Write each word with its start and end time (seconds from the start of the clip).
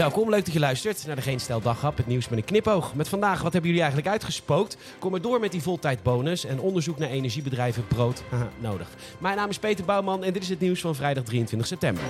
Welkom, 0.00 0.30
leuk 0.30 0.44
dat 0.44 0.54
je 0.54 0.60
luistert 0.60 1.06
naar 1.06 1.16
de 1.16 1.22
Geen 1.22 1.40
Stel 1.40 1.60
Daghap, 1.60 1.96
het 1.96 2.06
nieuws 2.06 2.28
met 2.28 2.38
een 2.38 2.44
knipoog. 2.44 2.94
Met 2.94 3.08
vandaag, 3.08 3.42
wat 3.42 3.52
hebben 3.52 3.70
jullie 3.70 3.84
eigenlijk 3.84 4.12
uitgespookt? 4.12 4.76
Kom 4.98 5.14
er 5.14 5.22
door 5.22 5.40
met 5.40 5.52
die 5.52 5.62
voltijdbonus 5.62 6.44
en 6.44 6.60
onderzoek 6.60 6.98
naar 6.98 7.08
energiebedrijven 7.08 7.86
brood 7.86 8.22
nodig. 8.58 8.88
Mijn 9.18 9.36
naam 9.36 9.48
is 9.48 9.58
Peter 9.58 9.84
Bouwman 9.84 10.24
en 10.24 10.32
dit 10.32 10.42
is 10.42 10.48
het 10.48 10.60
nieuws 10.60 10.80
van 10.80 10.94
vrijdag 10.94 11.24
23 11.24 11.68
september. 11.68 12.02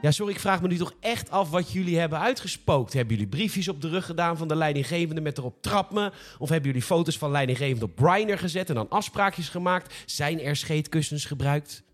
Ja, 0.00 0.10
sorry, 0.10 0.32
ik 0.32 0.40
vraag 0.40 0.62
me 0.62 0.68
nu 0.68 0.76
toch 0.76 0.94
echt 1.00 1.30
af 1.30 1.50
wat 1.50 1.72
jullie 1.72 1.98
hebben 1.98 2.20
uitgespookt. 2.20 2.92
Hebben 2.92 3.14
jullie 3.14 3.30
briefjes 3.30 3.68
op 3.68 3.80
de 3.80 3.88
rug 3.88 4.06
gedaan 4.06 4.36
van 4.36 4.48
de 4.48 4.56
leidinggevende 4.56 5.20
met 5.20 5.38
erop 5.38 5.62
trap 5.62 5.92
me? 5.92 6.12
Of 6.38 6.48
hebben 6.48 6.66
jullie 6.66 6.86
foto's 6.86 7.18
van 7.18 7.30
leidinggevende 7.30 7.84
op 7.84 7.94
Briner 7.94 8.38
gezet 8.38 8.68
en 8.68 8.74
dan 8.74 8.88
afspraakjes 8.88 9.48
gemaakt? 9.48 9.94
Zijn 10.06 10.40
er 10.40 10.56
scheetkussens 10.56 11.24
gebruikt? 11.24 11.84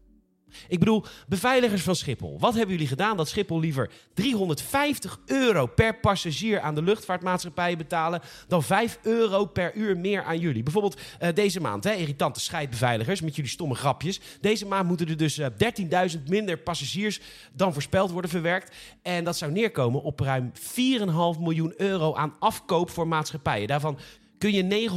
Ik 0.68 0.78
bedoel, 0.78 1.04
beveiligers 1.28 1.82
van 1.82 1.96
Schiphol. 1.96 2.38
Wat 2.38 2.54
hebben 2.54 2.70
jullie 2.70 2.88
gedaan 2.88 3.16
dat 3.16 3.28
Schiphol 3.28 3.60
liever 3.60 3.90
350 4.14 5.18
euro 5.26 5.66
per 5.66 6.00
passagier 6.00 6.60
aan 6.60 6.74
de 6.74 6.82
luchtvaartmaatschappij 6.82 7.76
betalen 7.76 8.20
dan 8.48 8.62
5 8.62 8.98
euro 9.02 9.44
per 9.44 9.74
uur 9.74 9.96
meer 9.96 10.22
aan 10.22 10.38
jullie? 10.38 10.62
Bijvoorbeeld 10.62 11.00
uh, 11.20 11.28
deze 11.34 11.60
maand, 11.60 11.84
hè, 11.84 11.92
irritante 11.92 12.40
scheidbeveiligers 12.40 13.20
met 13.20 13.36
jullie 13.36 13.50
stomme 13.50 13.74
grapjes. 13.74 14.20
Deze 14.40 14.66
maand 14.66 14.88
moeten 14.88 15.08
er 15.08 15.16
dus 15.16 15.38
uh, 15.38 15.46
13.000 16.16 16.22
minder 16.26 16.56
passagiers 16.56 17.20
dan 17.52 17.72
voorspeld 17.72 18.10
worden 18.10 18.30
verwerkt. 18.30 18.74
En 19.02 19.24
dat 19.24 19.36
zou 19.36 19.52
neerkomen 19.52 20.02
op 20.02 20.20
ruim 20.20 20.52
4,5 20.54 20.62
miljoen 21.40 21.74
euro 21.76 22.14
aan 22.14 22.34
afkoop 22.38 22.90
voor 22.90 23.08
maatschappijen. 23.08 23.68
Daarvan 23.68 23.98
kun 24.42 24.52
je 24.52 24.88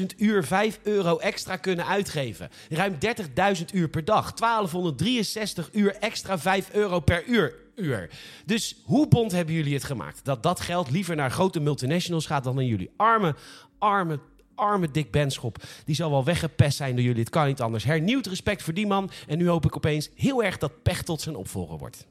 910.000 0.00 0.04
uur 0.16 0.44
5 0.44 0.80
euro 0.82 1.18
extra 1.18 1.56
kunnen 1.56 1.86
uitgeven. 1.86 2.48
Ruim 2.68 2.94
30.000 3.56 3.64
uur 3.72 3.88
per 3.88 4.04
dag. 4.04 4.32
1263 4.32 5.68
uur 5.72 5.96
extra 5.96 6.38
5 6.38 6.70
euro 6.72 7.00
per 7.00 7.24
uur. 7.26 7.54
Uur. 7.74 8.10
Dus 8.46 8.76
hoe 8.84 9.08
bond 9.08 9.32
hebben 9.32 9.54
jullie 9.54 9.74
het 9.74 9.84
gemaakt? 9.84 10.24
Dat 10.24 10.42
dat 10.42 10.60
geld 10.60 10.90
liever 10.90 11.16
naar 11.16 11.30
grote 11.30 11.60
multinationals 11.60 12.26
gaat 12.26 12.44
dan 12.44 12.54
naar 12.54 12.64
jullie 12.64 12.90
arme, 12.96 13.34
arme 13.78 14.18
arme 14.54 14.90
Dick 14.90 15.10
Benschop. 15.10 15.56
Die 15.84 15.94
zal 15.94 16.10
wel 16.10 16.24
weggepest 16.24 16.76
zijn 16.76 16.94
door 16.94 17.04
jullie. 17.04 17.20
Het 17.20 17.30
kan 17.30 17.46
niet 17.46 17.60
anders. 17.60 17.84
Hernieuwd 17.84 18.26
respect 18.26 18.62
voor 18.62 18.74
die 18.74 18.86
man. 18.86 19.10
En 19.26 19.38
nu 19.38 19.48
hoop 19.48 19.64
ik 19.64 19.76
opeens 19.76 20.10
heel 20.14 20.44
erg 20.44 20.58
dat 20.58 20.82
Pechtold 20.82 21.20
zijn 21.20 21.36
opvolger 21.36 21.78
wordt. 21.78 22.06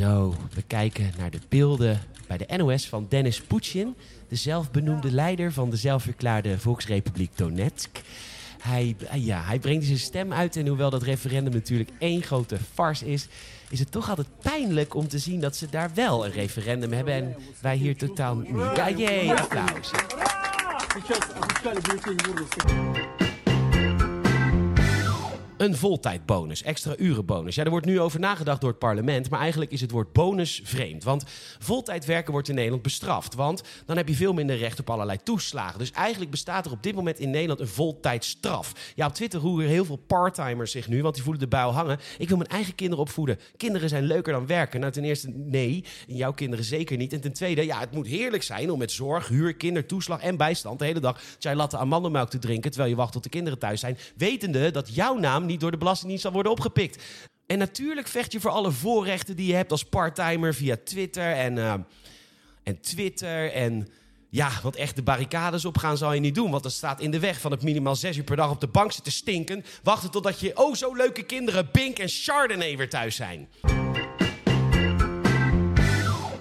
Zo, 0.00 0.34
we 0.54 0.62
kijken 0.62 1.12
naar 1.18 1.30
de 1.30 1.38
beelden 1.48 2.00
bij 2.26 2.36
de 2.36 2.56
NOS 2.56 2.88
van 2.88 3.06
Dennis 3.08 3.40
Poetjin, 3.40 3.94
de 4.28 4.36
zelfbenoemde 4.36 5.10
leider 5.10 5.52
van 5.52 5.70
de 5.70 5.76
zelfverklaarde 5.76 6.58
Volksrepubliek 6.58 7.30
Donetsk. 7.34 8.00
Hij, 8.62 8.96
ja, 9.14 9.42
hij 9.42 9.58
brengt 9.58 9.84
zijn 9.84 9.98
stem 9.98 10.32
uit 10.32 10.56
en 10.56 10.66
hoewel 10.66 10.90
dat 10.90 11.02
referendum 11.02 11.52
natuurlijk 11.52 11.90
één 11.98 12.22
grote 12.22 12.56
farce 12.74 13.06
is, 13.06 13.28
is 13.70 13.78
het 13.78 13.90
toch 13.90 14.08
altijd 14.08 14.28
pijnlijk 14.42 14.94
om 14.94 15.08
te 15.08 15.18
zien 15.18 15.40
dat 15.40 15.56
ze 15.56 15.66
daar 15.70 15.90
wel 15.94 16.24
een 16.24 16.32
referendum 16.32 16.92
hebben 16.92 17.14
en 17.14 17.36
wij 17.60 17.76
hier 17.76 17.96
totaal 17.96 18.34
niet. 18.34 18.76
Ja, 18.76 18.90
jee, 18.90 19.32
applaus. 19.32 19.90
Een 25.60 25.76
voltijdbonus, 25.76 26.62
extra 26.62 26.94
urenbonus. 26.96 27.54
Ja, 27.54 27.64
er 27.64 27.70
wordt 27.70 27.86
nu 27.86 28.00
over 28.00 28.20
nagedacht 28.20 28.60
door 28.60 28.70
het 28.70 28.78
parlement, 28.78 29.30
maar 29.30 29.40
eigenlijk 29.40 29.70
is 29.70 29.80
het 29.80 29.90
woord 29.90 30.12
bonus 30.12 30.60
vreemd. 30.64 31.04
Want 31.04 31.24
voltijd 31.58 32.04
werken 32.04 32.32
wordt 32.32 32.48
in 32.48 32.54
Nederland 32.54 32.82
bestraft, 32.82 33.34
want 33.34 33.62
dan 33.86 33.96
heb 33.96 34.08
je 34.08 34.14
veel 34.14 34.32
minder 34.32 34.56
recht 34.56 34.80
op 34.80 34.90
allerlei 34.90 35.18
toeslagen. 35.22 35.78
Dus 35.78 35.90
eigenlijk 35.90 36.30
bestaat 36.30 36.66
er 36.66 36.72
op 36.72 36.82
dit 36.82 36.94
moment 36.94 37.18
in 37.18 37.30
Nederland 37.30 37.60
een 37.60 37.68
voltijdstraf. 37.68 38.92
Ja, 38.94 39.06
op 39.06 39.14
Twitter 39.14 39.40
roeren 39.40 39.68
heel 39.68 39.84
veel 39.84 39.96
parttimers 40.06 40.70
zich 40.70 40.88
nu, 40.88 41.02
want 41.02 41.14
die 41.14 41.22
voelen 41.22 41.42
de 41.42 41.48
buil 41.48 41.72
hangen. 41.72 41.98
Ik 42.18 42.28
wil 42.28 42.36
mijn 42.36 42.50
eigen 42.50 42.74
kinderen 42.74 43.04
opvoeden. 43.04 43.38
Kinderen 43.56 43.88
zijn 43.88 44.04
leuker 44.04 44.32
dan 44.32 44.46
werken. 44.46 44.80
Nou, 44.80 44.92
ten 44.92 45.04
eerste, 45.04 45.28
nee, 45.34 45.84
jouw 46.06 46.32
kinderen 46.32 46.64
zeker 46.64 46.96
niet. 46.96 47.12
En 47.12 47.20
ten 47.20 47.32
tweede, 47.32 47.66
ja, 47.66 47.80
het 47.80 47.92
moet 47.92 48.06
heerlijk 48.06 48.42
zijn 48.42 48.70
om 48.70 48.78
met 48.78 48.92
zorg, 48.92 49.28
huur, 49.28 49.54
kindertoeslag 49.54 50.20
en 50.20 50.36
bijstand 50.36 50.78
de 50.78 50.84
hele 50.84 51.00
dag 51.00 51.20
chai 51.38 51.56
latte 51.56 51.76
amandelmelk 51.76 52.30
te 52.30 52.38
drinken, 52.38 52.70
terwijl 52.70 52.90
je 52.90 52.96
wacht 52.96 53.12
tot 53.12 53.22
de 53.22 53.28
kinderen 53.28 53.58
thuis 53.58 53.80
zijn, 53.80 53.98
wetende 54.16 54.70
dat 54.70 54.94
jouw 54.94 55.18
naam 55.18 55.48
niet 55.50 55.60
door 55.60 55.70
de 55.70 55.76
Belastingdienst 55.76 56.22
zal 56.24 56.32
worden 56.32 56.52
opgepikt. 56.52 57.02
En 57.46 57.58
natuurlijk 57.58 58.08
vecht 58.08 58.32
je 58.32 58.40
voor 58.40 58.50
alle 58.50 58.70
voorrechten 58.70 59.36
die 59.36 59.46
je 59.46 59.54
hebt 59.54 59.70
als 59.70 59.84
parttimer 59.84 60.54
via 60.54 60.76
Twitter 60.84 61.32
en, 61.32 61.56
uh, 61.56 61.74
en 62.62 62.80
Twitter 62.80 63.52
en... 63.52 63.88
Ja, 64.32 64.50
want 64.62 64.76
echt 64.76 64.96
de 64.96 65.02
barricades 65.02 65.64
opgaan 65.64 65.96
zal 65.96 66.12
je 66.12 66.20
niet 66.20 66.34
doen. 66.34 66.50
Want 66.50 66.62
dat 66.62 66.72
staat 66.72 67.00
in 67.00 67.10
de 67.10 67.18
weg 67.18 67.40
van 67.40 67.50
het 67.50 67.62
minimaal 67.62 67.96
zes 67.96 68.16
uur 68.16 68.24
per 68.24 68.36
dag 68.36 68.50
op 68.50 68.60
de 68.60 68.66
bank 68.66 68.92
zitten 68.92 69.12
stinken. 69.12 69.64
Wachten 69.82 70.10
totdat 70.10 70.40
je 70.40 70.56
oh 70.56 70.74
zo 70.74 70.94
leuke 70.94 71.22
kinderen 71.22 71.68
Bink 71.72 71.98
en 71.98 72.08
Chardonnay 72.08 72.76
weer 72.76 72.88
thuis 72.88 73.16
zijn. 73.16 73.48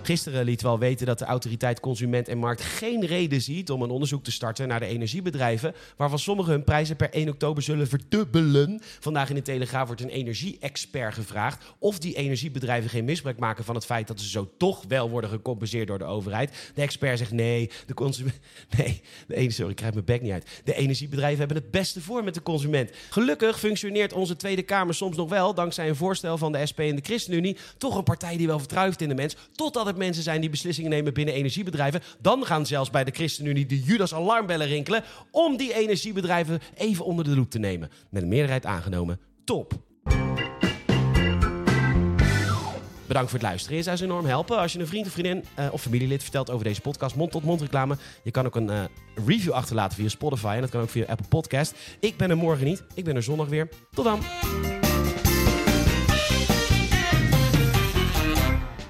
Gisteren 0.10 0.46
liet 0.46 0.62
wel 0.62 0.80
weten 0.80 1.06
dat 1.06 1.20
de 1.20 1.26
autoriteit 1.26 1.80
Consument 1.80 2.28
en 2.28 2.38
Markt 2.38 2.62
geen 2.62 3.06
reden 3.06 3.42
ziet 3.42 3.72
om 3.72 3.82
een 3.82 3.90
onderzoek 3.90 4.24
te 4.24 4.32
starten 4.32 4.68
naar 4.68 4.80
de 4.80 4.86
energiebedrijven, 4.86 5.74
waarvan 5.98 6.20
sommigen 6.20 6.52
hun 6.52 6.64
prijzen 6.64 6.96
per 6.96 7.10
1 7.10 7.30
oktober 7.30 7.64
zullen 7.64 7.88
verdubbelen. 7.88 8.82
Vandaag 9.00 9.30
in 9.30 9.36
de 9.36 9.42
Telegraaf 9.42 9.86
wordt 9.86 10.02
een 10.02 10.10
energie-expert 10.10 11.14
gevraagd 11.14 11.64
of 11.80 12.00
die 12.00 12.16
energiebedrijven 12.16 12.90
geen 12.90 13.06
misbruik 13.06 13.40
maken 13.40 13.64
van 13.64 13.76
het 13.76 13.86
feit 13.86 14.08
dat 14.08 14.20
ze 14.20 14.30
zo 14.30 14.52
toch 14.58 14.84
wel 14.88 15.10
worden 15.10 15.30
gecompenseerd 15.30 15.88
door 15.88 15.98
de 15.98 16.06
overheid. 16.06 16.72
De 16.76 16.82
expert 16.82 17.18
zegt 17.18 17.32
nee, 17.32 17.70
de 17.86 17.94
consument. 17.94 18.40
Nee, 19.28 19.52
sorry, 19.52 19.72
ik 19.72 19.76
krijg 19.76 19.94
mijn 19.94 20.06
bek 20.06 20.22
niet 20.22 20.32
uit. 20.32 20.62
De 20.64 20.76
energiebedrijven 20.76 21.40
hebben 21.40 21.58
het 21.58 21.72
beste 21.72 22.02
voor 22.02 22.24
met 22.24 22.34
de 22.34 22.44
consument. 22.44 22.92
Gelukkig 23.10 23.60
functioneert 23.60 24.14
onze 24.14 24.36
Tweede 24.36 24.64
Kamer 24.64 24.96
soms 24.96 25.18
nog 25.18 25.30
wel, 25.30 25.54
dankzij 25.54 25.90
een 25.90 25.96
voorstel 25.96 26.38
van 26.38 26.52
de 26.52 26.66
SP 26.70 26.80
en 26.80 26.96
de 26.96 27.02
ChristenUnie, 27.02 27.58
toch 27.78 27.96
een 27.96 28.04
partij 28.04 28.38
die 28.38 28.48
wel 28.48 28.60
vertrouwt 28.60 29.02
in 29.02 29.10
de 29.10 29.16
mens, 29.16 29.36
totdat 29.56 29.86
het 29.86 29.98
mensen 30.00 30.24
zijn 30.24 30.42
die 30.42 30.50
beslissingen 30.50 30.90
nemen 30.90 31.14
binnen 31.14 31.34
energiebedrijven. 31.34 32.02
Dan 32.20 32.46
gaan 32.46 32.66
zelfs 32.66 32.90
bij 32.90 33.04
de 33.04 33.12
ChristenUnie 33.12 33.66
de 33.66 33.82
Judas 33.82 34.14
alarmbellen 34.14 34.68
rinkelen 34.68 35.04
om 35.32 35.58
die 35.58 35.74
energiebedrijven 35.74 36.60
even 36.76 37.06
onder 37.06 37.26
de 37.26 37.36
loep 37.36 37.50
te 37.50 37.60
nemen. 37.60 37.90
Met 38.10 38.22
een 38.22 38.28
meerderheid 38.28 38.66
aangenomen. 38.66 39.20
Top. 39.44 39.74
Bedankt 43.10 43.30
voor 43.30 43.40
het 43.40 43.48
luisteren. 43.48 43.78
Je 43.78 43.84
zou 43.84 43.98
ze 43.98 44.04
enorm 44.04 44.26
helpen 44.26 44.58
als 44.58 44.74
je 44.74 44.80
een 44.80 44.88
vriend 44.88 45.06
of 45.06 45.12
vriendin 45.12 45.44
uh, 45.60 45.68
of 45.72 45.82
familielid 45.82 46.22
vertelt 46.22 46.50
over 46.50 46.64
deze 46.64 46.82
podcast. 46.82 47.16
Mond-tot-mond 47.16 47.62
reclame. 47.62 47.98
Je 48.24 48.32
kan 48.32 48.46
ook 48.46 48.56
een 48.56 48.70
uh, 48.70 48.84
review 49.26 49.52
achterlaten 49.52 49.98
via 49.98 50.10
Spotify. 50.10 50.54
En 50.56 50.62
dat 50.62 50.70
kan 50.70 50.82
ook 50.82 50.90
via 50.90 51.06
Apple 51.06 51.28
Podcast. 51.28 51.74
Ik 52.00 52.18
ben 52.18 52.30
er 52.30 52.38
morgen 52.38 52.66
niet. 52.66 52.84
Ik 52.94 53.04
ben 53.04 53.16
er 53.16 53.24
zondag 53.24 53.48
weer. 53.48 53.70
Tot 53.92 54.06
dan. 54.06 54.20